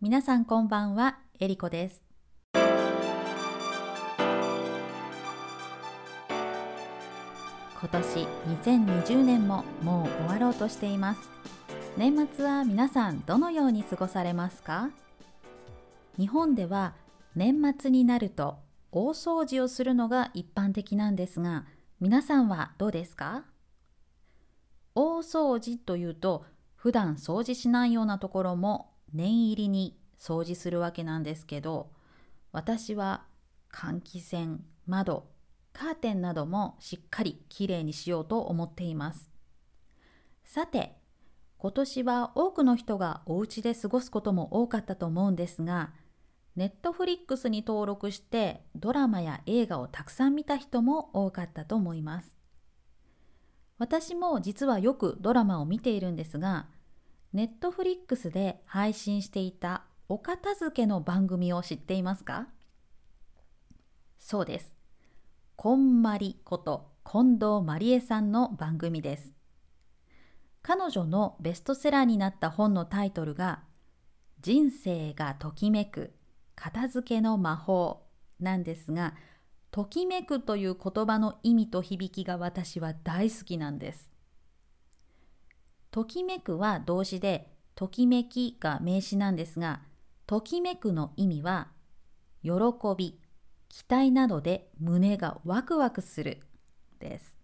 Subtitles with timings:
[0.00, 2.04] 皆さんこんばんは、えりこです。
[2.54, 2.68] 今
[7.90, 8.28] 年
[8.62, 11.28] 2020年ももう終わろうとしています。
[11.96, 14.90] 年末は皆さんどのように過ごされますか？
[16.16, 16.94] 日本では
[17.34, 18.58] 年末になると
[18.92, 21.64] 大掃除をするのが一般的なんですが、
[21.98, 23.46] 皆さんはどうですか？
[24.94, 26.44] 大掃除というと
[26.76, 31.90] 普段掃除しないようなところも念入りに掃除するわけなんですけど
[32.52, 33.24] 私は
[33.72, 35.28] 換気扇窓
[35.72, 39.30] カーテンなどもしっかりきれいにしようと思っています。
[40.44, 40.96] さて
[41.58, 45.92] 今年は多くの人がお家で過ごすことも多かったと思うんですが
[46.56, 52.36] ネットフリックスに登録してドラマや映画をたくさん見た人も多かったと思います。
[53.78, 56.66] 私も実はよくドラマを見ているんですが
[57.34, 62.48] ネットフリックスで配信していたお片付けの番組を知っていますか？
[64.18, 64.74] そうです。
[65.54, 69.34] こんまりこと近藤まりえさんの番組です。
[70.62, 73.60] 彼女のベストセラーになった本のタイトルが
[74.40, 76.14] 人生がときめく
[76.54, 78.06] 片付けの魔法
[78.40, 79.14] なんですが
[79.70, 84.10] ときめくという言葉の意味と響きが私は大好きなんです。
[85.98, 89.80] ときめくは動詞で、ときめきが名詞なんですが、
[90.28, 91.72] ときめくの意味は、
[92.40, 92.52] 喜
[92.96, 93.18] び、
[93.68, 96.38] 期待などで胸がワクワクする
[97.00, 97.36] です。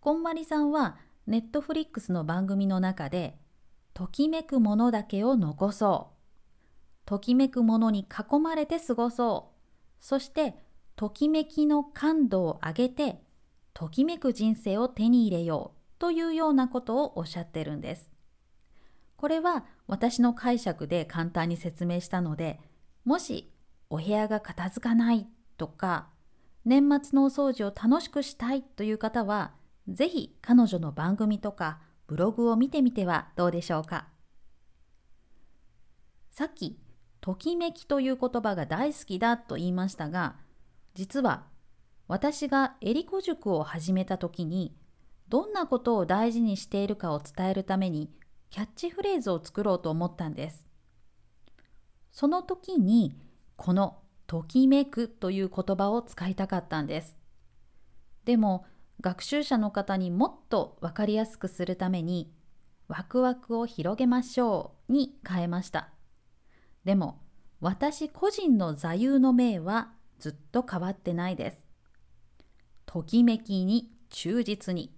[0.00, 3.38] こんまりさんは、ネットフリックスの番組の中で、
[3.92, 6.16] ときめくものだけを残そう。
[7.04, 9.54] ときめくものに囲まれて過ごそう。
[10.00, 10.54] そして、
[10.96, 13.22] ときめきの感度を上げて、
[13.74, 18.10] ときめく人生を手に入れようというようなことをおっしゃってるんです。
[19.16, 22.60] これは私の解釈で簡単に説明したので、
[23.04, 23.52] もし
[23.90, 25.26] お部屋が片付かない
[25.56, 26.08] とか、
[26.64, 29.54] 年末のお掃除を楽しくしたいという方は、
[29.88, 34.08] ぜひ彼女の番組とかブログを見てみてはどうでしょうか。
[36.30, 36.78] さっき、
[37.20, 40.36] ときめきという言葉が大好きだと言いましたが、
[40.94, 41.46] 実は
[42.06, 44.76] 私がエリコ塾を始めた時に、
[45.28, 48.10] どんなことを大事にしているかを伝えるために
[48.50, 50.66] キャッチフレーズを作ろうと思ったんです。
[52.12, 53.16] その時に
[53.56, 57.18] このときめくという言葉を使いたかったんです。
[58.24, 58.66] でも
[59.00, 62.32] 学習者の方にもっとわかりやすくするために
[62.88, 65.90] ワクワクを広げましょうに変えました。
[66.84, 67.20] でも
[67.60, 71.62] 私個人の座右の銘はずっと変わってないです。
[72.86, 74.97] ときめきに忠実に。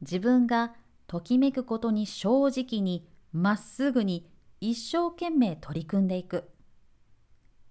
[0.00, 0.74] 自分が
[1.06, 6.50] ときめくことに正直にまっすぐに一生懸命取り組んでいく。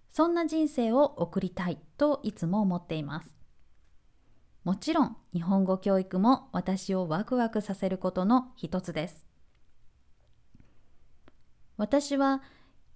[0.09, 3.35] そんな人生を送りたいといつも思っています。
[4.63, 9.25] もちろん日本語教育も私をワクワクさせることの一つです。
[11.77, 12.41] 私は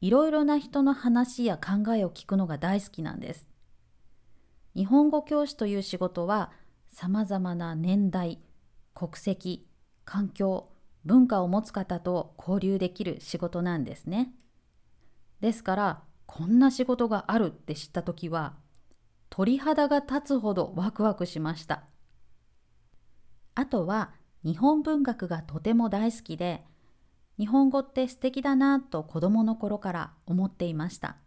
[0.02, 3.48] いろいろな人の話や考えを聞くのが大好きなんです。
[4.76, 6.52] 日本語教師という仕事は
[6.90, 8.42] さまざまな年代
[9.02, 9.66] 国籍、
[10.06, 10.70] 環境、
[11.06, 14.32] 文化を持つ方と交流できる仕事なんですね。
[15.40, 18.54] ですから、こんな仕事があるって知った時は、
[19.32, 21.86] 鳥肌が立つほどワクワクしました。
[23.56, 24.12] あとは、
[24.46, 26.64] 日本文学がとても大好きで、
[27.40, 31.18] 日本語って素敵だなと子供の頃から思っていました。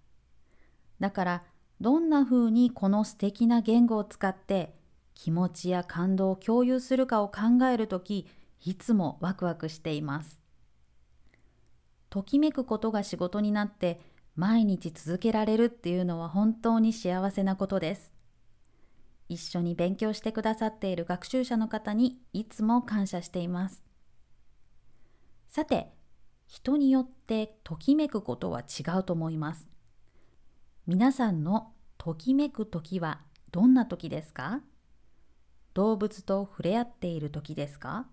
[1.01, 1.43] だから、
[1.81, 4.77] どんな風にこの素敵な言語を使って
[5.15, 8.27] 気持ちや感動を共有するかを考えるとき、
[8.61, 10.41] いつもワクワクしています。
[12.11, 14.01] ときめくことが仕事になって
[14.37, 18.13] 毎日続けられるっていうのは本当に幸せなことです。
[19.29, 23.83] 一緒に勉強してくださっている学習者の方にいつも感謝しています。
[25.49, 25.93] さて、
[26.47, 29.69] 人によってときめくことは違うと思います。
[30.87, 34.61] 皆さんのときめく時はどんな時ですか？
[35.75, 38.07] 動物と触れ合っている時ですか？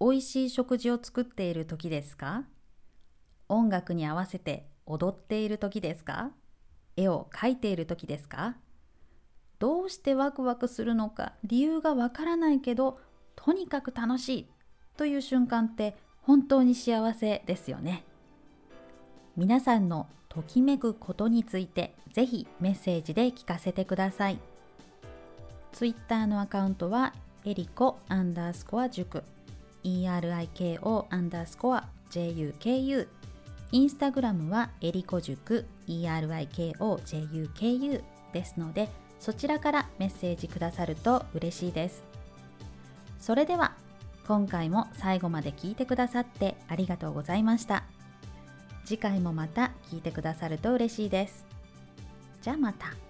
[0.00, 2.44] 美味しい食事を作っている時ですか？
[3.48, 6.30] 音楽に合わせて踊っている時ですか？
[6.96, 8.56] 絵を描いている時ですか？
[9.58, 11.32] どうしてワクワクするのか？
[11.42, 13.00] 理由がわからないけど
[13.34, 14.50] とにかく楽しい
[14.96, 18.04] という瞬間って本当に幸せですよね。
[19.36, 24.38] 皆さんのときめくことについてぜひメッセージで聞かせてください。
[25.76, 27.12] ツイッターのアカウントは
[27.44, 29.22] エリコアンダースコア塾。
[29.84, 33.06] ERIKO アンダースコア JUKU
[33.72, 35.66] インスタグラムはえりこ塾。
[35.86, 38.02] ERIKOJUKU
[38.32, 38.88] ですので
[39.20, 42.04] そちらからメッセージくださると嬉しいです。
[43.20, 43.74] それでは
[44.26, 47.84] 今回も最後まで聞いてくださってありがとうございました。
[48.86, 51.44] 次回もまた聞いてくださると嬉しいです。
[52.40, 53.05] じゃあまた。